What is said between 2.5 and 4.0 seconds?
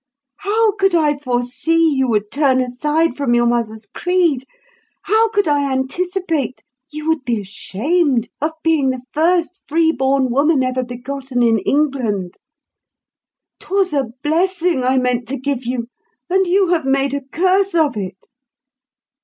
aside from your mother's